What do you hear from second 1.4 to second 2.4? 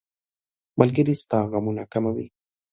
غمونه کموي.